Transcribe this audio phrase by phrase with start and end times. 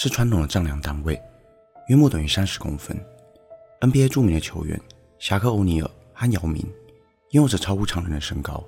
[0.00, 1.20] 是传统的丈量单位，
[1.88, 2.96] 约莫等于三十公分。
[3.80, 4.80] NBA 著名的球员
[5.18, 6.64] 侠客欧尼尔和姚明
[7.30, 8.62] 拥有着超乎常人的身高，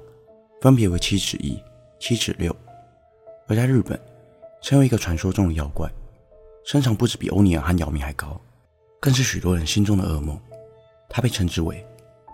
[0.60, 1.56] 分别为七尺一、
[2.00, 2.54] 七尺六。
[3.46, 3.96] 而在日本，
[4.60, 5.88] 曾有一个传说中的妖怪，
[6.64, 8.40] 身长不止比欧尼尔和姚明还高，
[8.98, 10.36] 更是许多人心中的噩梦。
[11.08, 11.86] 他被称之为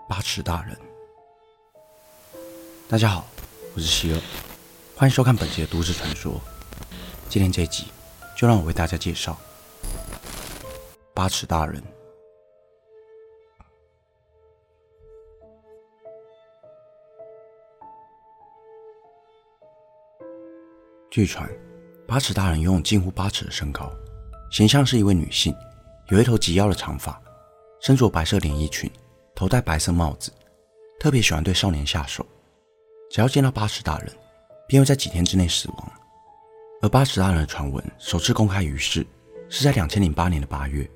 [0.09, 0.75] 八尺大人。
[2.89, 3.27] 大家好，
[3.75, 4.19] 我是希尔，
[4.95, 6.41] 欢迎收看本期的都市传说。
[7.29, 7.85] 今天这一集，
[8.37, 9.35] 就让我为大家介绍
[11.11, 11.83] 八尺大人。
[21.09, 21.49] 据传，
[22.07, 23.91] 八尺大人拥有近乎八尺的身高，
[24.51, 25.51] 形象是一位女性，
[26.09, 27.19] 有一头及腰的长发，
[27.81, 28.87] 身着白色连衣裙，
[29.33, 30.31] 头戴白色帽子，
[30.99, 32.23] 特别喜欢对少年下手。
[33.09, 34.15] 只要见到八尺大人，
[34.67, 35.91] 便会在几天之内死亡。
[36.81, 39.05] 而八尺大人的传闻首次公开于世，
[39.49, 40.89] 是在两千零八年的八月，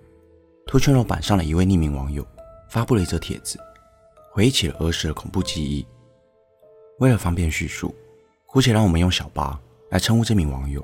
[0.67, 2.25] 图圈楼板上的一位匿名网友
[2.69, 3.59] 发布了一则帖子，
[4.31, 5.85] 回忆起了儿时的恐怖记忆。
[6.99, 7.95] 为了方便叙述，
[8.45, 9.59] 姑且让我们用小八。
[9.89, 10.81] 来称呼这名网友。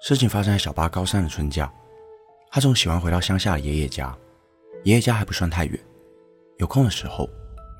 [0.00, 1.68] 事情发生在小八高三的春假，
[2.52, 4.16] 他总喜欢回到乡下的爷爷家，
[4.84, 5.76] 爷爷家还不算太远。
[6.58, 7.28] 有空的时候，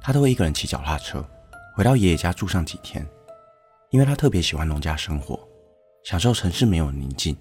[0.03, 1.25] 他都会一个人骑脚踏车
[1.77, 3.07] 回到爷爷家住上几天，
[3.91, 5.48] 因为他特别喜欢农家生活，
[6.09, 7.37] 享受城市没有宁静。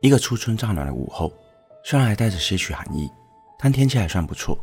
[0.00, 1.30] 一个初春乍暖的午后，
[1.84, 3.10] 虽然还带着些许寒意，
[3.58, 4.58] 但天气还算不错。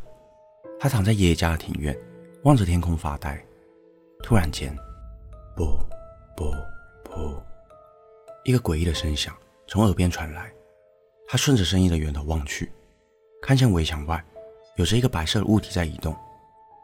[0.80, 1.96] 他躺在爷爷家的庭院，
[2.46, 3.40] 望着天空发呆。
[4.24, 4.76] 突然间，
[5.56, 5.78] 不
[6.36, 6.52] 不
[7.04, 7.40] 不。
[8.44, 9.38] 一个诡异的声响
[9.68, 10.52] 从耳边传来，
[11.28, 12.72] 他顺着声音的源头望去，
[13.40, 14.20] 看见围墙外
[14.78, 16.12] 有着一个白色的物体在移动。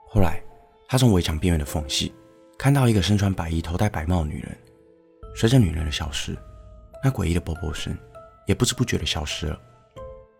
[0.07, 0.39] 后来，
[0.87, 2.13] 他从围墙边缘的缝隙
[2.59, 4.55] 看到一个身穿白衣、头戴白帽的女人。
[5.39, 6.35] 随着女人的消失，
[7.03, 7.95] 那诡异的啵啵声
[8.47, 9.59] 也不知不觉地消失了。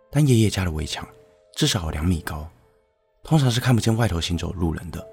[0.10, 1.08] 但爷爷家的围墙
[1.54, 2.50] 至少有两米高，
[3.22, 5.08] 通常是看不见外头行走路人的。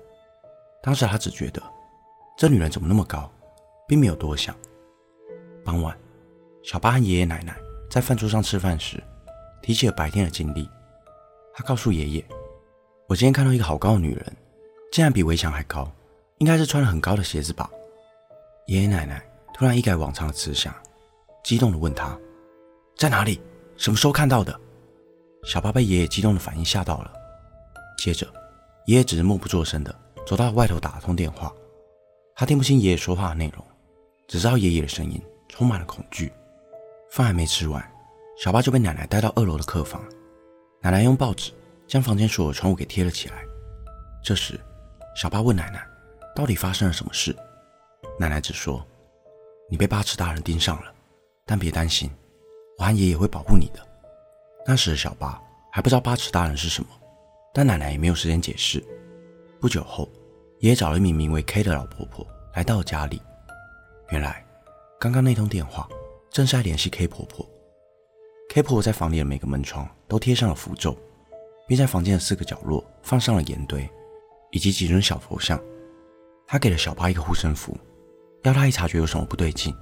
[0.83, 1.62] 当时他只觉得
[2.34, 3.31] 这女人怎么那么高，
[3.87, 4.56] 并没有多想。
[5.62, 5.94] 傍晚，
[6.62, 7.55] 小八和爷爷奶奶
[7.91, 9.03] 在饭桌上吃饭时，
[9.61, 10.67] 提起了白天的经历。
[11.53, 12.25] 他告诉爷爷
[13.06, 14.34] ：“我今天看到一个好高的女人，
[14.91, 15.93] 竟然比围墙还高，
[16.39, 17.71] 应该是穿了很高的鞋子吧？”
[18.67, 19.23] 爷爷奶奶
[19.54, 20.75] 突然一改往常的慈祥，
[21.42, 22.19] 激动地问他
[22.98, 23.41] ：“在哪里？
[23.76, 24.60] 什么时候看到的？”
[25.47, 27.12] 小八被爷爷激动的反应吓到了。
[27.97, 28.26] 接着，
[28.87, 29.94] 爷爷只是默不作声地
[30.26, 31.50] 走到外头打了通电话。
[32.34, 33.64] 他听不清爷爷说话的内容，
[34.26, 35.22] 只知道爷爷的声音。
[35.48, 36.32] 充满了恐惧。
[37.12, 37.81] 饭还没吃完，
[38.37, 40.04] 小八就被奶奶带到二楼的客房。
[40.81, 41.53] 奶奶用报纸
[41.87, 43.44] 将房间所有窗户给贴了起来。
[44.20, 44.59] 这时，
[45.14, 45.87] 小八问奶奶
[46.34, 47.37] ：“到底发生了什么事？”
[48.19, 48.84] 奶奶只说
[49.69, 50.92] ：“你被八尺大人盯上了，
[51.44, 52.10] 但别担心，
[52.78, 53.86] 我和爷爷会保护你的。”
[54.66, 56.88] 那时的小八还不知道八尺大人是什么，
[57.52, 58.82] 但奶奶也没有时间解释。
[59.60, 60.08] 不久后，
[60.60, 63.20] 爷爷找了一名名为 K 的老婆婆来到了家里。
[64.10, 64.42] 原来。
[64.97, 65.86] 刚刚那通电话
[66.31, 67.46] 正是在联系 K 婆婆。
[68.48, 70.96] K 婆婆在房里的每个门窗都贴上了符咒，
[71.69, 73.86] 并在房间的四个角落放上了盐堆，
[74.50, 75.60] 以及几尊小佛像。
[76.46, 77.76] 她给了小八一个护身符，
[78.44, 79.75] 要他一察觉有什么不对劲，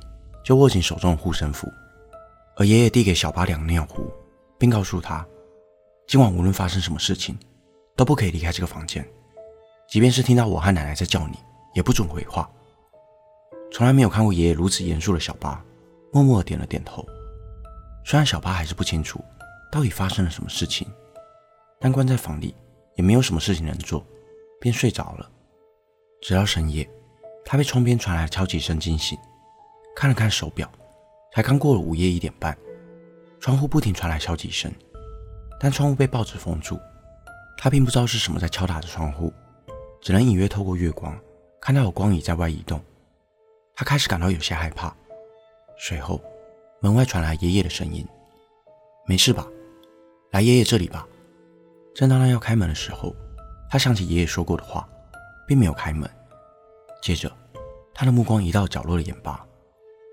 [0.44, 1.68] 就握紧手中的护身符。
[2.56, 4.10] 而爷爷递给小八两个尿壶，
[4.56, 5.26] 并告诉他，
[6.06, 7.36] 今晚无论发生什么事情，
[7.96, 9.04] 都不可以离开这个房间，
[9.88, 11.36] 即便是听到我和奶奶在叫你，
[11.74, 12.48] 也不准回话。
[13.72, 15.64] 从来没有看过爷爷如此严肃的小八，
[16.12, 17.04] 默默地点了点头。
[18.04, 19.24] 虽然小八还是不清楚
[19.70, 20.86] 到底发生了什么事情，
[21.80, 22.54] 但关在房里
[22.94, 24.06] 也没有什么事情能做，
[24.60, 25.28] 便睡着了。
[26.20, 26.88] 直到深夜，
[27.44, 29.18] 他被窗边传来的敲击声惊醒，
[29.94, 30.70] 看了看手表，
[31.34, 32.56] 才刚过了午夜一点半。
[33.40, 34.72] 窗户不停传来敲击声，
[35.58, 36.78] 但窗户被报纸封住，
[37.58, 39.32] 他并不知道是什么在敲打着窗户，
[40.00, 41.18] 只能隐约透过月光
[41.60, 42.80] 看到有光影在外移动。
[43.74, 44.94] 他开始感到有些害怕，
[45.76, 46.22] 随后
[46.80, 48.06] 门外传来爷爷的声音
[49.06, 49.46] ：“没事吧？
[50.30, 51.06] 来爷爷这里吧。”
[51.94, 53.14] 正当他要开门的时候，
[53.68, 54.88] 他想起爷爷说过的话，
[55.46, 56.08] 并没有开门。
[57.02, 57.30] 接着，
[57.92, 59.44] 他的目光移到角落的盐巴，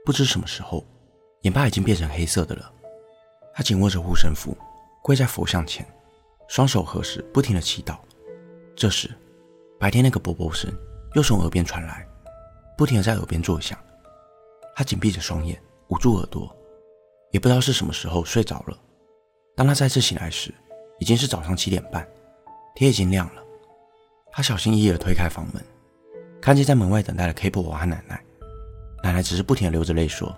[0.03, 0.83] 不知什么时候，
[1.41, 2.73] 盐巴已经变成黑色的了。
[3.53, 4.57] 他紧握着护身符，
[5.03, 5.85] 跪在佛像前，
[6.47, 7.99] 双手合十，不停地祈祷。
[8.75, 9.07] 这时，
[9.79, 10.73] 白天那个啵啵声
[11.13, 12.07] 又从耳边传来，
[12.75, 13.77] 不停地在耳边作响。
[14.75, 16.51] 他紧闭着双眼，捂住耳朵，
[17.29, 18.75] 也不知道是什么时候睡着了。
[19.55, 20.51] 当他再次醒来时，
[20.97, 22.07] 已经是早上七点半，
[22.73, 23.43] 天已经亮了。
[24.31, 25.63] 他小心翼翼地推开房门，
[26.41, 28.23] 看见在门外等待的 K 婆婆和奶奶。
[29.03, 30.35] 奶奶只是不停地流着泪说：“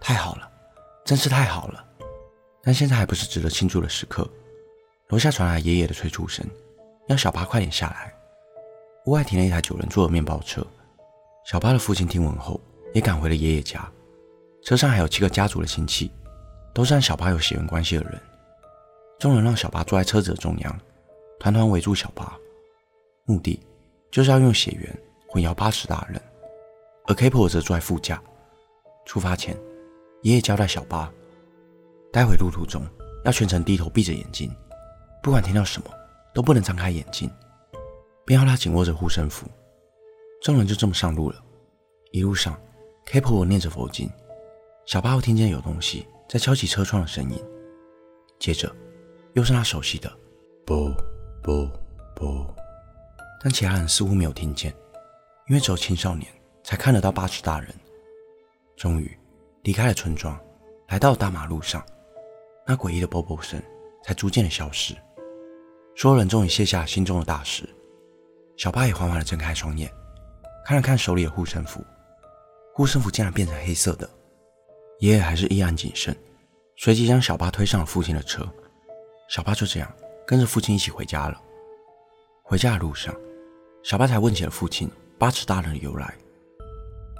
[0.00, 0.50] 太好了，
[1.04, 1.84] 真是太好了。”
[2.62, 4.28] 但现在还不是值得庆祝的时刻。
[5.08, 6.46] 楼下传来爷爷的催促声，
[7.08, 8.12] 要小八快点下来。
[9.04, 10.66] 屋外停了一台九人座的面包车，
[11.44, 12.58] 小八的父亲听闻后
[12.94, 13.86] 也赶回了爷爷家。
[14.62, 16.10] 车上还有七个家族的亲戚，
[16.72, 18.18] 都是和小八有血缘关系的人。
[19.18, 20.80] 众人让小八坐在车子的中央，
[21.38, 22.34] 团团围住小八，
[23.26, 23.60] 目的
[24.10, 24.98] 就是要用血缘
[25.34, 26.22] 混淆八尺大人。
[27.06, 28.22] 而 KPO 则坐在副驾。
[29.04, 29.58] 出发前，
[30.22, 31.12] 爷爷交代小巴，
[32.12, 32.86] 待会路途中
[33.24, 34.54] 要全程低头闭着眼睛，
[35.20, 35.90] 不管听到什么
[36.32, 37.28] 都不能张开眼睛，
[38.24, 39.48] 便要他紧握着护身符。
[40.40, 41.42] 众人就这么上路了。
[42.12, 42.56] 一路上
[43.06, 44.08] ，KPO 念着佛经，
[44.86, 47.42] 小巴又听见有东西在敲击车窗的声音，
[48.38, 48.74] 接着
[49.32, 50.10] 又是那熟悉的
[50.64, 50.94] “啵
[51.42, 51.68] 啵
[52.14, 52.54] 啵”，
[53.42, 54.72] 但其他人似乎没有听见，
[55.48, 56.26] 因为只有青少年。
[56.64, 57.68] 才看得到八尺大人。
[58.74, 59.16] 终于
[59.62, 60.36] 离开了村庄，
[60.88, 61.84] 来到了大马路上，
[62.66, 63.62] 那诡异的啵啵声
[64.02, 64.96] 才逐渐的消失。
[65.94, 67.68] 所有人终于卸下心中的大石，
[68.56, 69.92] 小巴也缓缓的睁开双眼，
[70.64, 71.84] 看了看手里的护身符，
[72.74, 74.08] 护身符竟然变成黑色的。
[75.00, 76.16] 爷爷还是依然谨慎，
[76.76, 78.48] 随即将小巴推上了父亲的车。
[79.28, 79.92] 小巴就这样
[80.26, 81.40] 跟着父亲一起回家了。
[82.42, 83.14] 回家的路上，
[83.82, 84.90] 小巴才问起了父亲
[85.24, 86.14] 八尺大人的由来。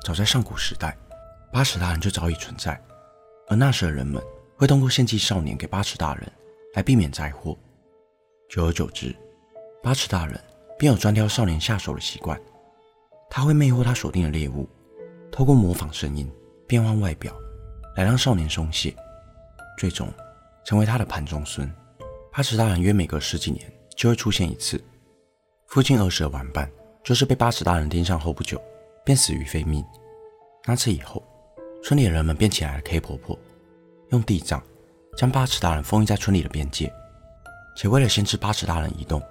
[0.05, 0.95] 早在上古时代，
[1.51, 2.79] 八尺大人就早已存在，
[3.49, 4.23] 而那时的人们
[4.59, 6.31] 会通过献祭少年给八尺大人，
[6.75, 7.57] 来避免灾祸。
[8.51, 9.17] 久而久之，
[9.83, 10.39] 八尺大人
[10.79, 12.39] 便有专挑少年下手的习惯。
[13.31, 14.69] 他会魅惑他锁定的猎物，
[15.33, 16.31] 透过模仿声音、
[16.69, 17.35] 变换外表，
[17.97, 18.95] 来让少年松懈，
[19.79, 20.07] 最终
[20.67, 21.67] 成为他的盘中孙。
[22.31, 23.65] 八尺大人约每隔十几年
[23.97, 24.79] 就会出现一次。
[25.69, 26.71] 父亲儿时的玩伴，
[27.05, 28.61] 就是被八尺大人盯上后不久。
[29.05, 29.85] 便死于非命。
[30.65, 31.23] 那次以后，
[31.83, 33.39] 村里的人们便请来了 K 婆婆，
[34.09, 34.63] 用地藏
[35.15, 36.91] 将八尺大人封印在村里的边界，
[37.77, 39.23] 且为了限制八尺大人移动，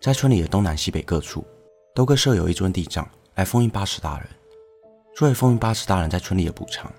[0.00, 1.46] 在村里的东南西北各处
[1.94, 4.28] 都各设有一尊地藏来封印八尺大人。
[5.14, 6.92] 作为封印八尺大人在村里的补偿，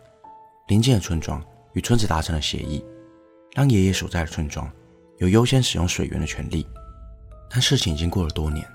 [0.70, 1.44] 邻近的村庄
[1.74, 2.82] 与村子达成了协议，
[3.54, 4.72] 让爷爷所在的村庄
[5.18, 6.66] 有优先使用水源的权利。
[7.50, 8.66] 但事情已经过了多年，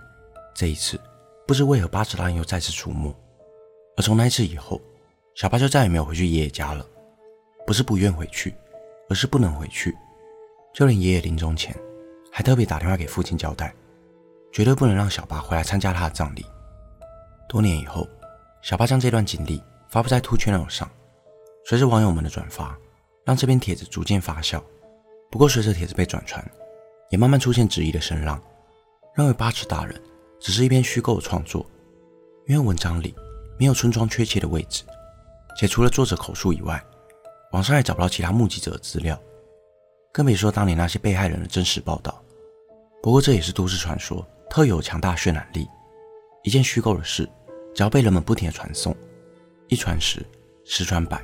[0.55, 1.01] 这一次
[1.49, 3.11] 不知为何八尺大人又再次出没。
[3.97, 4.79] 而从那一次以后，
[5.35, 6.87] 小八就再也没有回去爷爷家了。
[7.67, 8.55] 不是不愿回去，
[9.09, 9.97] 而是不能回去。
[10.75, 11.75] 就连爷爷临终前，
[12.31, 13.75] 还特别打电话给父亲交代，
[14.53, 16.45] 绝对不能让小八回来参加他的葬礼。
[17.49, 18.07] 多年以后，
[18.61, 20.87] 小八将这段经历发布在 2channel 上，
[21.65, 22.77] 随着网友们的转发，
[23.25, 24.63] 让这篇帖子逐渐发酵。
[25.31, 26.47] 不过，随着帖子被转传，
[27.09, 28.39] 也慢慢出现质疑的声浪，
[29.15, 29.99] 认为八尺大人
[30.41, 31.65] 只是一篇虚构的创作，
[32.47, 33.15] 因为文章里。
[33.61, 34.85] 没有村庄确切的位置，
[35.57, 36.81] 且除了作者口述以外，
[37.51, 39.21] 网上也找不到其他目击者的资料，
[40.13, 42.23] 更别说当年那些被害人的真实报道。
[43.03, 45.67] 不过这也是都市传说特有强大渲染力，
[46.45, 47.29] 一件虚构的事，
[47.75, 48.95] 只要被人们不停的传颂，
[49.67, 50.25] 一传十，
[50.65, 51.21] 十传百，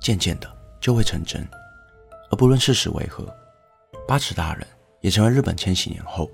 [0.00, 0.48] 渐渐的
[0.80, 1.44] 就会成真。
[2.30, 3.26] 而不论事实为何，
[4.06, 4.64] 八尺大人
[5.00, 6.30] 也成为日本千禧年后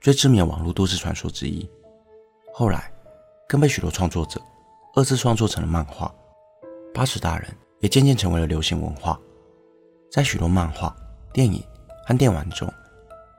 [0.00, 1.68] 最知名的网络都市传说之一。
[2.52, 2.90] 后来
[3.48, 4.40] 更被许多创作者。
[4.94, 6.10] 二次创作成了漫画，
[6.94, 9.20] 八尺大人也渐渐成为了流行文化，
[10.10, 10.96] 在许多漫画、
[11.34, 11.62] 电影
[12.06, 12.66] 和电玩中，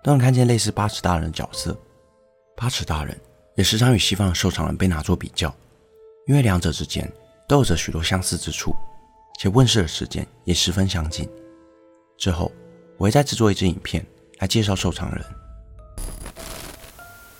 [0.04, 1.76] 都能看见类似八尺大人的角色。
[2.56, 3.20] 八尺大人
[3.56, 5.52] 也时常与西方的瘦长人被拿作比较，
[6.28, 7.12] 因为两者之间
[7.48, 8.76] 都有着许多相似之处，
[9.40, 11.28] 且问世的时间也十分相近。
[12.20, 12.52] 之后，
[12.98, 14.06] 我会再制作一支影片
[14.38, 15.26] 来介绍瘦长人。